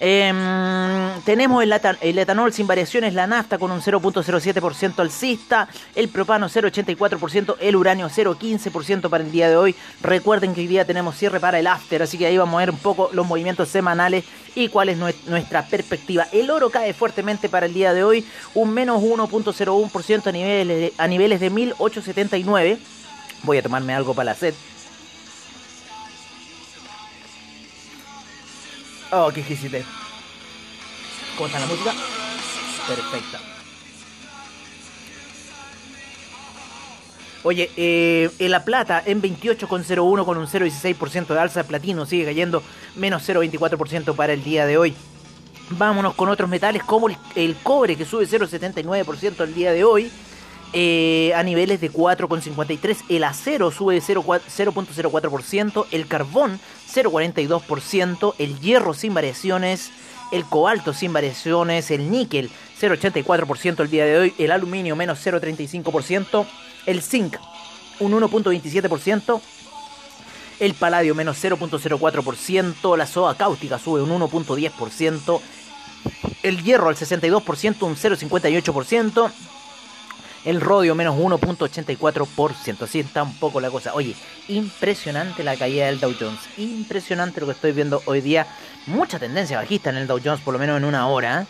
Em, 0.00 1.20
tenemos 1.24 1.62
el, 1.62 2.18
etanol 2.18 2.52
sin 2.52 2.66
variaciones, 2.66 3.14
la 3.14 3.26
nafta 3.26 3.58
con 3.58 3.70
un 3.70 3.80
0.07% 3.80 4.98
alcista, 4.98 5.68
el 5.94 6.08
propano 6.08 6.48
0.84%, 6.48 7.56
el 7.60 7.76
uranio 7.76 8.08
0.15% 8.08 9.08
para 9.08 9.24
el 9.24 9.30
día 9.30 9.48
de 9.48 9.56
hoy. 9.56 9.74
Recuerden 10.00 10.54
que 10.54 10.62
hoy 10.62 10.66
día 10.66 10.84
tenemos 10.84 11.16
cierre 11.16 11.40
para 11.40 11.58
el 11.58 11.66
after, 11.66 12.02
así 12.02 12.18
que 12.18 12.26
ahí 12.26 12.36
vamos 12.36 12.54
a 12.54 12.58
ver 12.58 12.70
un 12.70 12.78
poco 12.78 13.10
los 13.12 13.26
movimientos 13.26 13.68
semanales 13.68 14.24
y 14.54 14.68
cuál 14.68 14.88
es 14.88 14.98
nuestra 14.98 15.66
perspectiva. 15.66 16.26
El 16.32 16.50
oro 16.50 16.70
cae 16.70 16.92
fuertemente 16.94 17.48
para 17.48 17.66
el 17.66 17.74
día 17.74 17.92
de 17.92 18.04
hoy, 18.04 18.26
un 18.54 18.72
menos 18.72 19.02
1.01% 19.02 20.26
a 20.26 21.02
a 21.02 21.08
niveles 21.08 21.40
de 21.40 21.50
1879. 21.50 22.78
Voy 23.44 23.58
a 23.58 23.62
tomarme 23.62 23.94
algo 23.94 24.14
para 24.14 24.32
la 24.32 24.34
sed. 24.34 24.54
Oh, 29.14 29.30
qué 29.30 29.40
exquisite. 29.40 29.84
¿Cómo 31.36 31.46
está 31.46 31.60
la 31.60 31.66
música? 31.66 31.92
Perfecta. 32.88 33.40
Oye, 37.44 37.70
eh, 37.76 38.30
en 38.38 38.50
La 38.50 38.64
Plata 38.64 39.02
en 39.04 39.20
28,01 39.20 40.24
con 40.24 40.38
un 40.38 40.46
0,16% 40.46 41.34
de 41.34 41.40
alza. 41.40 41.64
Platino 41.64 42.06
sigue 42.06 42.24
cayendo 42.24 42.62
menos 42.96 43.28
0,24% 43.28 44.14
para 44.14 44.32
el 44.32 44.42
día 44.42 44.64
de 44.64 44.78
hoy. 44.78 44.94
Vámonos 45.70 46.14
con 46.14 46.30
otros 46.30 46.48
metales 46.48 46.82
como 46.82 47.08
el, 47.34 47.56
cobre 47.62 47.96
que 47.96 48.06
sube 48.06 48.26
0,79% 48.26 49.42
el 49.42 49.54
día 49.54 49.72
de 49.72 49.84
hoy. 49.84 50.10
Eh, 50.74 51.32
a 51.34 51.42
niveles 51.42 51.80
de 51.80 51.92
4,53. 51.92 53.04
El 53.08 53.24
acero 53.24 53.70
sube 53.70 54.00
0,04%. 54.00 55.86
El 55.90 56.06
carbón 56.06 56.58
0,42%. 56.92 58.34
El 58.38 58.58
hierro 58.60 58.94
sin 58.94 59.12
variaciones 59.14 59.90
el 60.32 60.46
cobalto 60.46 60.94
sin 60.94 61.12
variaciones, 61.12 61.90
el 61.90 62.10
níquel 62.10 62.50
0,84% 62.80 63.80
el 63.80 63.90
día 63.90 64.06
de 64.06 64.18
hoy, 64.18 64.34
el 64.38 64.50
aluminio 64.50 64.96
menos 64.96 65.24
0,35%, 65.24 66.46
el 66.86 67.02
zinc 67.02 67.36
un 68.00 68.12
1,27%, 68.12 69.40
el 70.58 70.74
paladio 70.74 71.14
menos 71.14 71.42
0.04%, 71.42 72.96
la 72.96 73.06
soda 73.06 73.36
cáustica 73.36 73.78
sube 73.78 74.02
un 74.02 74.10
1.10%, 74.10 75.40
el 76.42 76.62
hierro 76.64 76.88
al 76.88 76.96
62%, 76.96 77.82
un 77.82 77.94
0.58%, 77.94 79.32
el 80.44 80.60
rodio 80.60 80.94
menos 80.94 81.16
1.84%. 81.16 82.82
Así 82.82 83.00
está 83.00 83.22
un 83.22 83.34
poco 83.38 83.60
la 83.60 83.70
cosa. 83.70 83.94
Oye, 83.94 84.14
impresionante 84.48 85.44
la 85.44 85.56
caída 85.56 85.86
del 85.86 86.00
Dow 86.00 86.14
Jones. 86.18 86.40
Impresionante 86.56 87.40
lo 87.40 87.46
que 87.46 87.52
estoy 87.52 87.72
viendo 87.72 88.02
hoy 88.06 88.20
día. 88.20 88.46
Mucha 88.86 89.18
tendencia 89.18 89.58
bajista 89.58 89.90
en 89.90 89.96
el 89.96 90.06
Dow 90.06 90.20
Jones, 90.22 90.40
por 90.40 90.52
lo 90.52 90.58
menos 90.58 90.76
en 90.76 90.84
una 90.84 91.06
hora. 91.08 91.46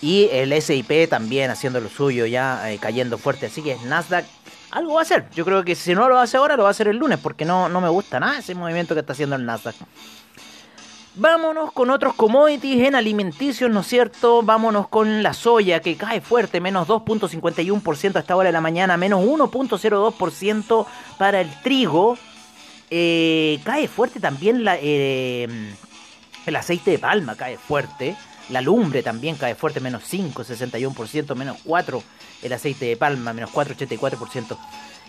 Y 0.00 0.28
el 0.32 0.60
SIP 0.60 1.08
también 1.08 1.50
haciendo 1.50 1.80
lo 1.80 1.88
suyo, 1.88 2.26
ya 2.26 2.70
eh, 2.70 2.78
cayendo 2.78 3.18
fuerte. 3.18 3.46
Así 3.46 3.62
que 3.62 3.76
Nasdaq 3.84 4.24
algo 4.72 4.94
va 4.94 5.00
a 5.00 5.02
hacer. 5.02 5.26
Yo 5.34 5.44
creo 5.44 5.64
que 5.64 5.74
si 5.74 5.94
no 5.94 6.08
lo 6.08 6.18
hace 6.18 6.38
ahora, 6.38 6.56
lo 6.56 6.64
va 6.64 6.70
a 6.70 6.72
hacer 6.72 6.88
el 6.88 6.96
lunes, 6.96 7.18
porque 7.22 7.44
no, 7.44 7.68
no 7.68 7.80
me 7.80 7.90
gusta 7.90 8.18
nada 8.18 8.38
ese 8.38 8.54
movimiento 8.54 8.94
que 8.94 9.00
está 9.00 9.12
haciendo 9.12 9.36
el 9.36 9.44
Nasdaq. 9.44 9.76
Vámonos 11.14 11.72
con 11.72 11.90
otros 11.90 12.14
commodities 12.14 12.88
en 12.88 12.94
alimenticios, 12.94 13.70
¿no 13.70 13.80
es 13.80 13.86
cierto? 13.86 14.42
Vámonos 14.42 14.88
con 14.88 15.22
la 15.22 15.34
soya 15.34 15.80
que 15.80 15.96
cae 15.96 16.22
fuerte, 16.22 16.58
menos 16.58 16.88
2.51% 16.88 18.16
a 18.16 18.20
esta 18.20 18.34
hora 18.34 18.48
de 18.48 18.52
la 18.52 18.62
mañana, 18.62 18.96
menos 18.96 19.22
1.02% 19.22 20.86
para 21.18 21.42
el 21.42 21.50
trigo. 21.62 22.16
Eh, 22.88 23.60
cae 23.62 23.88
fuerte 23.88 24.20
también 24.20 24.64
eh, 24.66 25.74
el 26.46 26.56
aceite 26.56 26.92
de 26.92 26.98
palma, 26.98 27.34
cae 27.36 27.58
fuerte. 27.58 28.16
La 28.48 28.62
lumbre 28.62 29.02
también 29.02 29.36
cae 29.36 29.54
fuerte, 29.54 29.80
menos 29.80 30.10
5,61%, 30.10 31.34
menos 31.34 31.58
4% 31.64 32.02
el 32.42 32.52
aceite 32.52 32.86
de 32.86 32.96
palma, 32.96 33.32
menos 33.32 33.50
4,84%. 33.52 34.56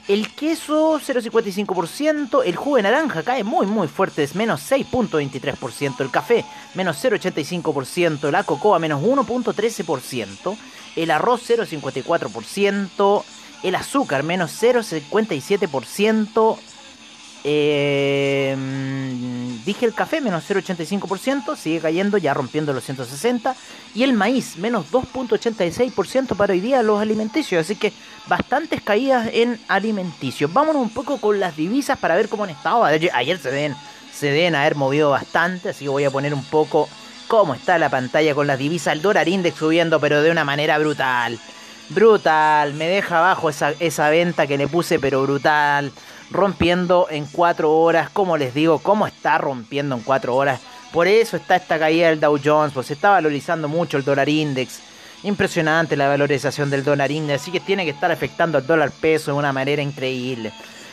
El 0.07 0.29
queso 0.33 1.00
0,55%, 1.00 2.41
el 2.45 2.55
jugo 2.57 2.75
de 2.75 2.83
naranja 2.83 3.24
cae 3.24 3.45
muy 3.45 3.65
muy 3.65 3.88
fuerte, 3.88 4.22
es 4.24 4.36
menos 4.36 4.69
6.23%, 4.69 6.01
el 6.01 6.12
café 6.12 6.43
menos 6.74 7.01
0,85%, 7.01 8.29
la 8.29 8.43
cocoa 8.43 8.79
menos 8.79 9.01
1.13%, 9.01 10.57
el 10.98 11.10
arroz 11.10 11.50
0,54%, 11.50 13.24
el 13.63 13.75
azúcar 13.75 14.24
menos 14.24 14.62
0,57%, 14.62 16.57
eh, 17.43 18.55
dije 19.65 19.85
el 19.85 19.93
café 19.93 20.21
menos 20.21 20.43
0,85%, 20.50 21.55
sigue 21.55 21.79
cayendo 21.79 22.17
ya 22.17 22.33
rompiendo 22.33 22.73
los 22.73 22.83
160. 22.83 23.55
Y 23.95 24.03
el 24.03 24.13
maíz 24.13 24.57
menos 24.57 24.91
2,86% 24.91 26.35
para 26.35 26.53
hoy 26.53 26.59
día 26.59 26.81
los 26.83 27.01
alimenticios. 27.01 27.62
Así 27.62 27.75
que 27.75 27.93
bastantes 28.27 28.81
caídas 28.81 29.29
en 29.33 29.59
alimenticios. 29.67 30.51
Vámonos 30.51 30.81
un 30.81 30.89
poco 30.89 31.17
con 31.17 31.39
las 31.39 31.55
divisas 31.55 31.97
para 31.97 32.15
ver 32.15 32.29
cómo 32.29 32.43
han 32.45 32.50
estado. 32.51 32.83
Ayer 32.83 33.38
se 33.38 33.51
deben, 33.51 33.75
se 34.13 34.27
deben 34.27 34.55
haber 34.55 34.75
movido 34.75 35.09
bastante, 35.09 35.69
así 35.69 35.85
que 35.85 35.89
voy 35.89 36.05
a 36.05 36.12
poner 36.12 36.33
un 36.33 36.43
poco 36.45 36.89
cómo 37.27 37.53
está 37.53 37.77
la 37.77 37.89
pantalla 37.89 38.33
con 38.35 38.47
las 38.47 38.57
divisas. 38.57 38.93
El 38.93 39.01
dólar 39.01 39.27
index 39.27 39.57
subiendo 39.57 40.00
pero 40.00 40.21
de 40.21 40.31
una 40.31 40.43
manera 40.43 40.77
brutal. 40.77 41.39
Brutal, 41.89 42.73
me 42.75 42.88
deja 42.88 43.19
abajo 43.19 43.50
esa, 43.50 43.71
esa 43.79 44.09
venta 44.09 44.47
que 44.47 44.57
le 44.57 44.67
puse 44.67 45.00
pero 45.00 45.21
brutal 45.21 45.91
rompiendo 46.32 47.08
en 47.10 47.25
4 47.25 47.72
horas. 47.72 48.10
Como 48.10 48.38
les 48.38 48.53
digo, 48.53 48.80
cómo 48.80 49.08
está 49.08 49.38
rompiendo 49.38 49.96
en 49.96 50.01
4 50.01 50.36
horas. 50.36 50.62
Por 50.92 51.08
eso 51.08 51.38
está 51.38 51.56
esta 51.56 51.80
caída 51.80 52.10
del 52.10 52.20
Dow 52.20 52.39
Jones, 52.44 52.74
pues 52.74 52.88
se 52.88 52.94
está 52.94 53.10
valorizando 53.10 53.68
mucho 53.68 53.98
el 53.98 54.03
dólar 54.03 54.30
index. 54.30 54.80
Impresionante 55.24 55.96
la 55.96 56.08
valorización 56.08 56.70
del 56.70 56.84
dólar 56.84 57.10
index, 57.12 57.42
así 57.42 57.51
que 57.51 57.60
tiene 57.60 57.84
que 57.84 57.92
estar 57.92 58.12
afectando 58.12 58.58
al 58.58 58.68
dólar 58.68 58.92
peso 58.92 59.32
de 59.32 59.38
una 59.38 59.51
manera 59.51 59.82
increíble. 59.82 60.51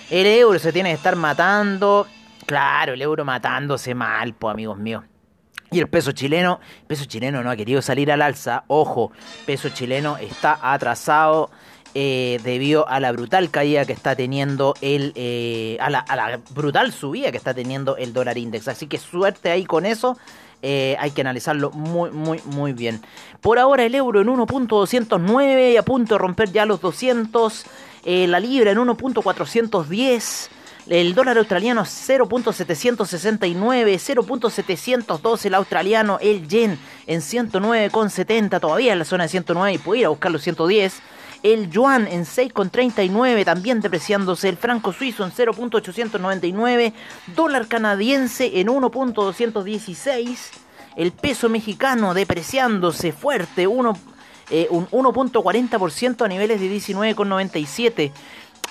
El 0.09 0.27
euro 0.27 0.59
se 0.59 0.73
tiene 0.73 0.91
que 0.91 0.97
estar 0.97 1.17
matando. 1.17 2.07
Claro, 2.47 2.95
el 2.95 3.03
euro 3.03 3.25
matándose 3.25 3.95
mal, 3.95 4.33
pues 4.35 4.55
amigos 4.55 4.79
míos. 4.79 5.05
Y 5.71 5.79
el 5.79 5.89
peso 5.89 6.13
chileno, 6.13 6.59
peso 6.87 7.05
chileno 7.05 7.43
no 7.45 7.51
ha 7.51 7.57
querido 7.57 7.81
salir 7.81 8.11
al 8.11 8.23
alza. 8.23 8.65
Ojo, 8.67 9.13
peso 9.47 9.69
chileno 9.69 10.17
está 10.17 10.59
atrasado 10.61 11.51
eh, 11.95 12.39
debido 12.45 12.89
a 12.89 13.01
la 13.01 13.11
brutal 13.11 13.51
caída 13.51 13.85
que 13.85 13.93
está 13.93 14.15
teniendo 14.15 14.75
el. 14.81 15.13
Eh, 15.17 15.77
a, 15.81 15.91
la, 15.91 16.41
brutal 16.51 16.93
subida 16.93 17.33
que 17.33 17.37
está 17.37 17.53
teniendo 17.53 17.97
el 17.97 18.13
dólar 18.13 18.39
index. 18.39 18.69
Así 18.69 18.87
que 18.87 18.99
suerte 18.99 19.51
ahí 19.51 19.65
con 19.65 19.85
eso. 19.85 20.17
Eh, 20.63 20.97
hay 21.01 21.11
que 21.11 21.23
analizarlo 21.23 21.73
muy, 21.73 22.11
muy, 22.11 22.41
muy 22.45 22.73
bien. 22.73 23.01
Por 23.41 23.59
ahora 23.59 23.85
el 23.85 23.95
euro 23.95 24.21
en 24.21 24.29
1.209 24.29 25.73
y 25.73 25.77
a 25.77 25.83
punto 25.83 26.15
de 26.15 26.19
romper 26.19 26.53
ya 26.53 26.65
los 26.65 26.81
200. 26.81 27.65
la 28.05 28.39
libra 28.39 28.71
en 28.71 28.79
1.410. 28.79 30.51
El 30.87 31.15
dólar 31.15 31.39
australiano 31.39 31.83
0.769, 31.83 33.95
0.712 33.95 35.47
el 35.47 35.55
australiano, 35.55 36.19
el 36.21 36.49
yen 36.49 36.79
en 37.07 37.21
109,70, 37.21 38.61
todavía 38.61 38.93
en 38.93 38.99
la 38.99 39.05
zona 39.05 39.25
de 39.25 39.29
109 39.29 39.75
y 39.75 39.79
puede 39.79 40.01
ir 40.01 40.07
a 40.07 40.09
buscar 40.09 40.33
los 40.33 40.43
110 40.43 41.01
el 41.43 41.71
yuan 41.71 42.07
en 42.07 42.25
6,39 42.25 43.45
también 43.45 43.81
depreciándose, 43.81 44.49
el 44.49 44.57
franco 44.57 44.93
suizo 44.93 45.25
en 45.25 45.33
0.899, 45.33 46.93
dólar 47.35 47.67
canadiense 47.67 48.61
en 48.61 48.69
1.216, 48.69 50.39
el 50.97 51.13
peso 51.13 51.49
mexicano 51.49 52.15
depreciándose 52.15 53.13
fuerte, 53.13 53.63
eh, 53.63 54.67
un 54.71 54.87
1.40% 54.89 56.25
a 56.25 56.29
niveles 56.29 56.61
de 56.61 56.69
19,97. 56.69 58.13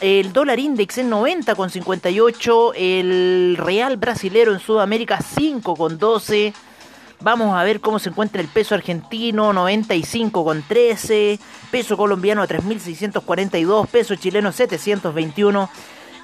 El 0.02 0.32
dólar 0.32 0.60
index 0.60 0.98
en 0.98 1.10
90,58. 1.10 2.74
El 2.76 3.58
real 3.58 3.98
brasilero 3.98 4.54
en 4.54 4.60
Sudamérica 4.60 5.20
5,12. 5.20 6.54
Vamos 7.22 7.54
a 7.54 7.64
ver 7.64 7.82
cómo 7.82 8.00
se 8.00 8.10
encuentra 8.10 8.42
el 8.42 8.48
peso 8.48 8.76
argentino, 8.76 9.52
95,13, 9.52 11.38
peso 11.70 11.98
colombiano 11.98 12.42
a 12.42 12.48
3.642, 12.48 13.88
peso 13.88 14.16
chileno 14.16 14.54
721 14.54 15.70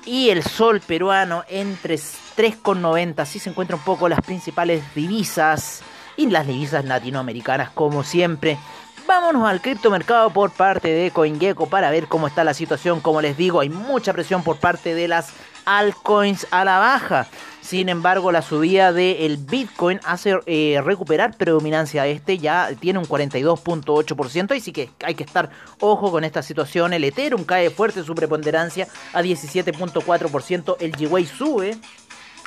y 0.05 0.29
el 0.29 0.41
sol 0.41 0.79
peruano 0.79 1.43
en 1.49 1.77
3,90. 1.77 3.19
Así 3.19 3.39
se 3.39 3.49
encuentran 3.49 3.79
un 3.79 3.85
poco 3.85 4.07
las 4.07 4.21
principales 4.21 4.83
divisas 4.95 5.81
y 6.15 6.27
las 6.27 6.47
divisas 6.47 6.85
latinoamericanas 6.85 7.71
como 7.71 8.03
siempre. 8.03 8.57
Vámonos 9.05 9.47
al 9.47 9.61
criptomercado 9.61 10.29
por 10.29 10.51
parte 10.51 10.87
de 10.87 11.11
CoinGecko 11.11 11.67
para 11.67 11.91
ver 11.91 12.07
cómo 12.07 12.27
está 12.27 12.45
la 12.45 12.53
situación. 12.53 13.01
Como 13.01 13.21
les 13.21 13.35
digo, 13.35 13.59
hay 13.59 13.69
mucha 13.69 14.13
presión 14.13 14.43
por 14.43 14.57
parte 14.57 14.95
de 14.95 15.09
las 15.09 15.33
altcoins 15.65 16.47
a 16.51 16.63
la 16.63 16.79
baja. 16.79 17.27
Sin 17.65 17.89
embargo, 17.89 18.31
la 18.31 18.43
subida 18.43 18.93
del 18.93 19.37
Bitcoin 19.37 19.99
hace 20.03 20.37
eh, 20.45 20.79
recuperar 20.85 21.35
predominancia. 21.35 22.05
Este 22.05 22.37
ya 22.37 22.69
tiene 22.79 22.99
un 22.99 23.05
42.8% 23.05 24.55
y 24.55 24.59
sí 24.59 24.71
que 24.71 24.91
hay 25.03 25.15
que 25.15 25.23
estar 25.23 25.49
ojo 25.79 26.11
con 26.11 26.23
esta 26.23 26.43
situación. 26.43 26.93
El 26.93 27.03
Ethereum 27.03 27.43
cae 27.43 27.71
fuerte 27.71 28.03
su 28.03 28.13
preponderancia 28.13 28.87
a 29.13 29.23
17.4%. 29.23 30.75
El 30.79 30.91
Gwei 30.91 31.25
sube 31.25 31.75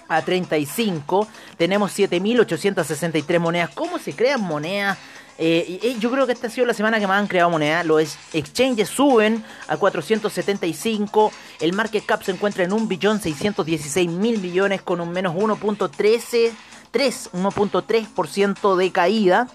a 0.06 0.22
35. 0.22 1.26
Tenemos 1.56 1.98
7.863 1.98 3.40
monedas. 3.40 3.70
¿Cómo 3.74 3.98
se 3.98 4.12
crean 4.12 4.40
monedas? 4.40 4.98
Eh, 5.40 5.96
yo 6.00 6.10
creo 6.10 6.26
que 6.26 6.32
esta 6.32 6.48
ha 6.48 6.50
sido 6.50 6.66
la 6.66 6.74
semana 6.74 6.98
que 6.98 7.06
más 7.06 7.20
han 7.20 7.28
creado 7.28 7.48
moneda. 7.48 7.84
Los 7.84 8.18
exchanges 8.32 8.88
suben 8.88 9.44
a 9.68 9.76
475. 9.76 11.32
El 11.60 11.72
market 11.72 12.04
cap 12.04 12.22
se 12.22 12.32
encuentra 12.32 12.64
en 12.64 12.72
1.616.000 12.72 14.08
millones 14.38 14.82
con 14.82 15.00
un 15.00 15.10
menos 15.10 15.34
1.13, 15.36 16.52
1.3% 16.92 18.76
de 18.76 18.90
caída. 18.90 19.48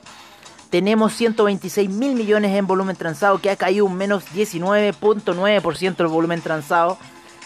Tenemos 0.70 1.13
126 1.13 1.88
mil 1.88 2.16
millones 2.16 2.58
en 2.58 2.66
volumen 2.66 2.96
transado 2.96 3.40
que 3.40 3.52
ha 3.52 3.56
caído 3.56 3.86
un 3.86 3.96
menos 3.96 4.25
19.9% 4.34 5.96
del 5.96 6.08
volumen 6.08 6.42
transado 6.42 6.98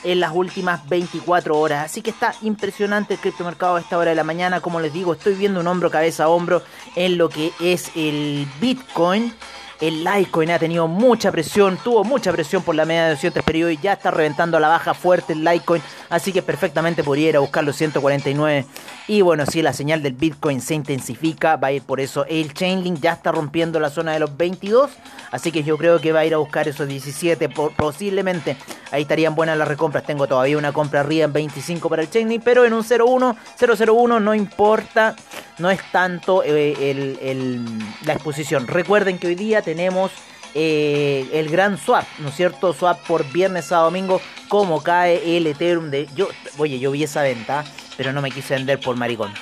en 0.03 0.19
las 0.19 0.33
últimas 0.33 0.87
24 0.87 1.57
horas. 1.57 1.85
Así 1.85 2.01
que 2.01 2.09
está 2.09 2.33
impresionante 2.41 3.15
el 3.15 3.19
criptomercado 3.19 3.75
a 3.75 3.79
esta 3.79 3.97
hora 3.97 4.11
de 4.11 4.15
la 4.15 4.23
mañana. 4.23 4.61
Como 4.61 4.79
les 4.79 4.93
digo, 4.93 5.13
estoy 5.13 5.35
viendo 5.35 5.59
un 5.59 5.67
hombro 5.67 5.91
cabeza 5.91 6.25
a 6.25 6.29
hombro 6.29 6.61
en 6.95 7.17
lo 7.17 7.29
que 7.29 7.51
es 7.59 7.91
el 7.95 8.47
Bitcoin. 8.59 9.33
El 9.79 10.03
Litecoin 10.03 10.49
ha 10.51 10.59
tenido 10.59 10.87
mucha 10.87 11.31
presión, 11.31 11.77
tuvo 11.83 12.03
mucha 12.03 12.31
presión 12.31 12.63
por 12.63 12.73
la 12.73 12.85
media 12.85 13.05
de 13.05 13.09
200 13.11 13.43
periodos 13.43 13.73
y 13.73 13.77
ya 13.77 13.93
está 13.93 14.09
reventando 14.09 14.57
a 14.57 14.59
la 14.59 14.69
baja 14.69 14.93
fuerte 14.93 15.33
el 15.33 15.43
Litecoin, 15.43 15.81
así 16.09 16.33
que 16.33 16.41
perfectamente 16.41 17.03
podría 17.03 17.29
ir 17.29 17.35
a 17.35 17.39
buscar 17.39 17.63
los 17.63 17.75
149. 17.75 18.65
Y 19.07 19.21
bueno, 19.21 19.45
si 19.45 19.61
la 19.61 19.71
señal 19.71 20.03
del 20.03 20.13
Bitcoin 20.13 20.59
se 20.59 20.73
intensifica, 20.73 21.55
va 21.55 21.69
a 21.69 21.71
ir 21.71 21.81
por 21.81 21.99
eso. 21.99 22.25
El 22.25 22.53
Chainlink 22.53 22.99
ya 22.99 23.13
está 23.13 23.31
rompiendo 23.31 23.79
la 23.79 23.89
zona 23.89 24.13
de 24.13 24.19
los 24.19 24.35
22, 24.35 24.91
así 25.31 25.51
que 25.51 25.63
yo 25.63 25.77
creo 25.77 26.01
que 26.01 26.11
va 26.11 26.19
a 26.19 26.25
ir 26.25 26.33
a 26.33 26.37
buscar 26.37 26.67
esos 26.67 26.87
17 26.87 27.47
posiblemente. 27.49 28.57
Ahí 28.91 29.03
estarían 29.03 29.35
buenas 29.35 29.57
las 29.57 29.67
recompras. 29.67 30.03
Tengo 30.03 30.27
todavía 30.27 30.57
una 30.57 30.73
compra 30.73 31.01
arriba 31.01 31.25
en 31.25 31.33
25 31.33 31.87
para 31.87 32.01
el 32.01 32.09
Chainlink, 32.09 32.43
pero 32.43 32.65
en 32.65 32.73
un 32.73 32.83
01, 32.83 33.37
001 33.57 34.19
no 34.19 34.35
importa 34.35 35.15
no 35.57 35.69
es 35.69 35.79
tanto 35.91 36.43
eh, 36.45 37.63
la 38.05 38.13
exposición. 38.13 38.67
Recuerden 38.67 39.17
que 39.17 39.27
hoy 39.27 39.35
día 39.35 39.61
tenemos 39.61 40.11
eh, 40.53 41.27
el 41.33 41.49
gran 41.49 41.77
swap, 41.77 42.05
¿no 42.19 42.29
es 42.29 42.35
cierto? 42.35 42.73
Swap 42.73 42.99
por 43.05 43.29
viernes 43.31 43.71
a 43.71 43.77
domingo, 43.77 44.21
como 44.47 44.81
cae 44.81 45.37
el 45.37 45.47
Ethereum 45.47 45.89
de... 45.89 46.07
Yo, 46.15 46.27
oye, 46.57 46.79
yo 46.79 46.91
vi 46.91 47.03
esa 47.03 47.21
venta, 47.21 47.63
pero 47.95 48.13
no 48.13 48.21
me 48.21 48.31
quise 48.31 48.55
vender 48.55 48.79
por 48.79 48.95
maricón. 48.95 49.33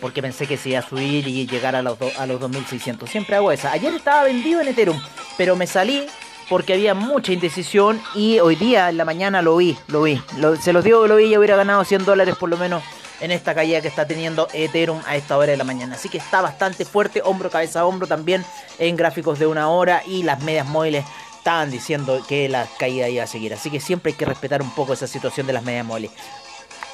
Porque 0.00 0.22
pensé 0.22 0.46
que 0.46 0.56
se 0.56 0.70
iba 0.70 0.78
a 0.78 0.82
subir 0.82 1.28
y 1.28 1.46
llegar 1.46 1.76
a 1.76 1.82
los, 1.82 1.98
a 2.18 2.26
los 2.26 2.40
2600. 2.40 3.08
Siempre 3.08 3.36
hago 3.36 3.52
esa. 3.52 3.72
Ayer 3.72 3.94
estaba 3.94 4.24
vendido 4.24 4.60
en 4.60 4.68
Ethereum, 4.68 5.00
pero 5.36 5.56
me 5.56 5.66
salí 5.66 6.06
porque 6.48 6.72
había 6.72 6.94
mucha 6.94 7.32
indecisión 7.32 8.00
y 8.14 8.40
hoy 8.40 8.56
día 8.56 8.88
en 8.88 8.96
la 8.96 9.04
mañana 9.04 9.40
lo 9.40 9.56
vi, 9.56 9.76
lo 9.86 10.02
vi. 10.02 10.20
se 10.60 10.72
los 10.72 10.82
digo 10.82 11.02
que 11.02 11.08
lo 11.08 11.16
vi 11.16 11.26
y 11.26 11.36
hubiera 11.36 11.54
ganado 11.54 11.84
100 11.84 12.04
dólares 12.04 12.34
por 12.34 12.48
lo 12.48 12.56
menos 12.56 12.82
en 13.20 13.30
esta 13.30 13.54
caída 13.54 13.80
que 13.80 13.88
está 13.88 14.06
teniendo 14.06 14.48
Ethereum 14.52 15.00
a 15.06 15.16
esta 15.16 15.36
hora 15.36 15.50
de 15.50 15.56
la 15.56 15.64
mañana. 15.64 15.96
Así 15.96 16.08
que 16.08 16.18
está 16.18 16.40
bastante 16.40 16.84
fuerte, 16.84 17.22
hombro, 17.24 17.50
cabeza, 17.50 17.84
hombro 17.86 18.06
también 18.06 18.44
en 18.78 18.96
gráficos 18.96 19.38
de 19.38 19.46
una 19.46 19.68
hora 19.70 20.02
y 20.06 20.22
las 20.22 20.42
medias 20.42 20.66
móviles 20.66 21.04
estaban 21.36 21.70
diciendo 21.70 22.22
que 22.28 22.48
la 22.48 22.66
caída 22.78 23.08
iba 23.08 23.24
a 23.24 23.26
seguir. 23.26 23.54
Así 23.54 23.70
que 23.70 23.80
siempre 23.80 24.12
hay 24.12 24.18
que 24.18 24.26
respetar 24.26 24.62
un 24.62 24.70
poco 24.74 24.92
esa 24.92 25.06
situación 25.06 25.46
de 25.46 25.52
las 25.52 25.62
medias 25.62 25.86
móviles. 25.86 26.10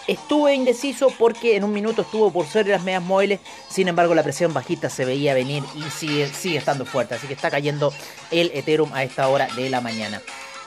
Estuve 0.06 0.54
indeciso 0.54 1.12
porque 1.18 1.56
en 1.56 1.64
un 1.64 1.72
minuto 1.72 2.02
estuvo 2.02 2.32
por 2.32 2.46
sobre 2.46 2.70
las 2.70 2.84
medias 2.84 3.02
móviles, 3.02 3.40
sin 3.68 3.88
embargo 3.88 4.14
la 4.14 4.22
presión 4.22 4.54
bajista 4.54 4.88
se 4.88 5.04
veía 5.04 5.34
venir 5.34 5.64
y 5.74 5.82
sigue, 5.90 6.28
sigue 6.28 6.58
estando 6.58 6.86
fuerte, 6.86 7.16
así 7.16 7.26
que 7.26 7.34
está 7.34 7.50
cayendo 7.50 7.92
el 8.30 8.52
Ethereum 8.54 8.92
a 8.94 9.02
esta 9.02 9.26
hora 9.26 9.48
de 9.56 9.68
la 9.68 9.80
mañana. 9.80 10.22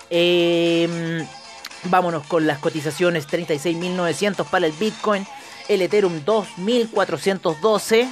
Em, 0.10 1.26
vámonos 1.86 2.28
con 2.28 2.48
las 2.48 2.60
cotizaciones 2.60 3.28
36.900 3.28 4.46
para 4.46 4.66
el 4.66 4.74
Bitcoin, 4.74 5.26
el 5.70 5.82
Ethereum 5.82 6.26
2412. 6.26 8.10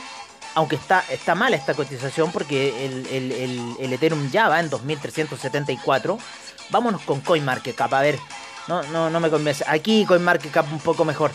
Aunque 0.55 0.77
está, 0.77 1.03
está 1.09 1.35
mala 1.35 1.57
esta 1.57 1.73
cotización 1.73 2.31
porque 2.31 2.85
el, 2.85 3.93
Ethereum 3.93 4.31
ya 4.31 4.47
va 4.47 4.61
en 4.61 4.69
2374. 4.69 6.17
Vámonos 6.69 7.01
con 7.01 7.19
CoinMarketCap. 7.19 7.93
A 7.93 8.01
ver, 8.01 8.17
no, 8.67 8.81
no, 8.83 9.09
no 9.09 9.19
me 9.19 9.29
convence. 9.29 9.65
Aquí 9.67 10.05
CoinMarketCap 10.05 10.71
un 10.71 10.79
poco 10.79 11.03
mejor. 11.03 11.31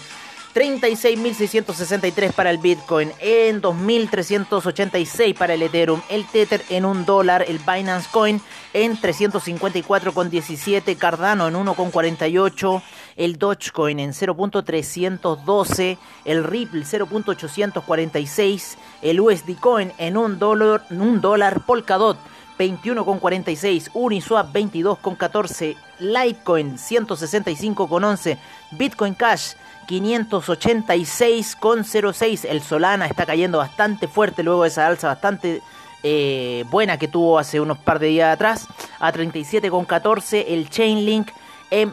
36.663 0.55 2.33
para 2.33 2.50
el 2.50 2.59
Bitcoin, 2.59 3.12
en 3.21 3.62
2.386 3.62 5.35
para 5.35 5.55
el 5.55 5.62
Ethereum, 5.62 6.02
el 6.11 6.26
Tether 6.26 6.62
en 6.69 6.85
un 6.85 7.07
dólar, 7.07 7.45
el 7.49 7.59
Binance 7.59 8.09
Coin 8.11 8.41
en 8.75 8.99
354,17, 8.99 10.97
Cardano 10.97 11.49
en 11.49 11.55
1,48, 11.55 12.82
el 13.17 13.39
Dogecoin 13.39 14.01
en 14.01 14.13
0.312, 14.13 15.99
el 16.25 16.45
Ripple 16.45 16.83
0.846, 16.83 18.77
el 19.03 19.21
USD 19.21 19.59
Coin 19.61 19.93
en 19.99 20.17
un 20.17 20.39
dólar, 20.39 20.87
un 20.91 21.21
dólar 21.21 21.67
Polkadot 21.67 22.17
21,46, 22.59 23.91
Uniswap 23.95 24.55
22,14, 24.55 25.77
Litecoin 25.99 26.77
165,11, 26.77 28.39
Bitcoin 28.73 29.15
Cash 29.15 29.55
586,06. 29.87 32.47
El 32.49 32.63
Solana 32.63 33.07
está 33.07 33.27
cayendo 33.27 33.59
bastante 33.59 34.09
fuerte 34.09 34.43
luego 34.43 34.63
de 34.63 34.69
esa 34.69 34.87
alza 34.87 35.09
bastante 35.09 35.61
eh, 36.03 36.65
buena 36.71 36.99
que 36.99 37.09
tuvo 37.09 37.39
hace 37.39 37.61
unos 37.61 37.77
par 37.79 37.99
de 37.99 38.07
días 38.09 38.35
atrás. 38.35 38.69
A 39.01 39.13
37,14. 39.13 40.45
El 40.49 40.71
Chainlink 40.71 41.29
en 41.71 41.93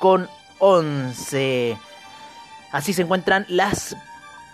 22,11. 0.00 1.78
Así 2.72 2.92
se 2.92 3.02
encuentran 3.02 3.46
las 3.48 3.96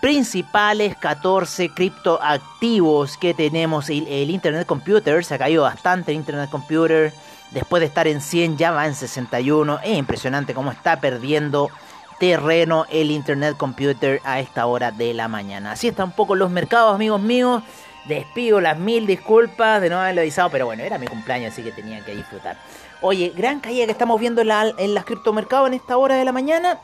principales 0.00 0.96
14 0.96 1.70
criptoactivos 1.70 3.16
que 3.16 3.34
tenemos. 3.34 3.88
El, 3.90 4.06
el, 4.08 4.30
Internet 4.30 4.66
Computer 4.66 5.24
se 5.24 5.34
ha 5.34 5.38
caído 5.38 5.62
bastante. 5.62 6.12
El 6.12 6.18
Internet 6.18 6.50
Computer, 6.50 7.12
después 7.50 7.80
de 7.80 7.86
estar 7.86 8.06
en 8.06 8.20
100, 8.20 8.56
ya 8.56 8.70
va 8.72 8.86
en 8.86 8.94
61. 8.94 9.80
Es 9.82 9.98
impresionante 9.98 10.54
cómo 10.54 10.72
está 10.72 11.00
perdiendo 11.00 11.70
terreno 12.18 12.86
el 12.90 13.10
Internet 13.10 13.56
Computer 13.56 14.20
a 14.24 14.40
esta 14.40 14.66
hora 14.66 14.90
de 14.90 15.12
la 15.14 15.28
mañana. 15.28 15.72
Así 15.72 15.88
están 15.88 16.06
un 16.06 16.12
poco 16.12 16.34
los 16.34 16.50
mercados, 16.50 16.94
amigos 16.94 17.20
míos. 17.20 17.62
Despido 18.08 18.60
las 18.60 18.78
mil 18.78 19.06
disculpas 19.06 19.80
de 19.80 19.90
no 19.90 20.00
haberlo 20.00 20.20
avisado, 20.20 20.50
pero 20.50 20.66
bueno, 20.66 20.82
era 20.82 20.98
mi 20.98 21.06
cumpleaños, 21.06 21.52
así 21.52 21.62
que 21.62 21.72
tenía 21.72 22.04
que 22.04 22.14
disfrutar. 22.14 22.56
Oye, 23.00 23.32
gran 23.36 23.60
caída 23.60 23.84
que 23.84 23.92
estamos 23.92 24.20
viendo 24.20 24.40
en, 24.40 24.48
la, 24.48 24.72
en 24.78 24.94
las 24.94 25.04
criptomercados 25.04 25.68
en 25.68 25.74
esta 25.74 25.96
hora 25.96 26.16
de 26.16 26.24
la 26.24 26.32
mañana. 26.32 26.78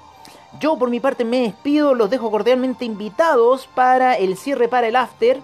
Yo 0.60 0.76
por 0.76 0.90
mi 0.90 1.00
parte 1.00 1.24
me 1.24 1.40
despido, 1.40 1.94
los 1.94 2.10
dejo 2.10 2.30
cordialmente 2.30 2.84
invitados 2.84 3.68
para 3.74 4.14
el 4.14 4.36
cierre 4.36 4.68
para 4.68 4.88
el 4.88 4.96
after. 4.96 5.40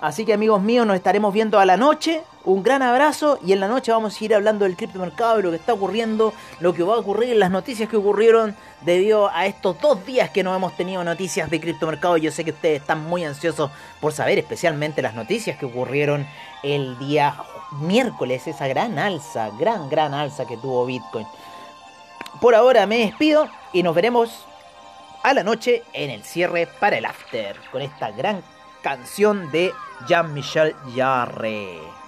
Así 0.00 0.24
que 0.24 0.34
amigos 0.34 0.60
míos, 0.60 0.86
nos 0.86 0.96
estaremos 0.96 1.32
viendo 1.32 1.58
a 1.58 1.64
la 1.64 1.76
noche. 1.76 2.22
Un 2.44 2.62
gran 2.62 2.82
abrazo 2.82 3.38
y 3.42 3.52
en 3.52 3.60
la 3.60 3.68
noche 3.68 3.90
vamos 3.90 4.20
a 4.20 4.24
ir 4.24 4.34
hablando 4.34 4.66
del 4.66 4.76
criptomercado, 4.76 5.38
de 5.38 5.42
lo 5.44 5.50
que 5.50 5.56
está 5.56 5.72
ocurriendo, 5.72 6.34
lo 6.60 6.74
que 6.74 6.82
va 6.82 6.94
a 6.94 6.98
ocurrir, 6.98 7.36
las 7.36 7.50
noticias 7.50 7.88
que 7.88 7.96
ocurrieron 7.96 8.54
debido 8.82 9.30
a 9.30 9.46
estos 9.46 9.80
dos 9.80 10.04
días 10.04 10.28
que 10.28 10.42
no 10.42 10.54
hemos 10.54 10.76
tenido 10.76 11.02
noticias 11.04 11.48
de 11.48 11.58
criptomercado. 11.58 12.18
Yo 12.18 12.30
sé 12.30 12.44
que 12.44 12.50
ustedes 12.50 12.82
están 12.82 13.02
muy 13.02 13.24
ansiosos 13.24 13.70
por 13.98 14.12
saber 14.12 14.38
especialmente 14.38 15.00
las 15.00 15.14
noticias 15.14 15.56
que 15.58 15.64
ocurrieron 15.64 16.26
el 16.62 16.98
día 16.98 17.34
miércoles, 17.80 18.46
esa 18.46 18.68
gran 18.68 18.98
alza, 18.98 19.48
gran, 19.58 19.88
gran 19.88 20.12
alza 20.12 20.46
que 20.46 20.58
tuvo 20.58 20.84
Bitcoin. 20.84 21.26
Por 22.42 22.54
ahora 22.54 22.84
me 22.84 22.98
despido 22.98 23.48
y 23.72 23.82
nos 23.82 23.94
veremos 23.94 24.44
a 25.22 25.32
la 25.32 25.44
noche 25.44 25.82
en 25.94 26.10
el 26.10 26.22
cierre 26.24 26.68
para 26.78 26.98
el 26.98 27.06
after 27.06 27.56
con 27.72 27.80
esta 27.80 28.10
gran 28.10 28.42
canción 28.82 29.50
de 29.50 29.72
Jean-Michel 30.06 30.74
Jarre. 30.94 32.03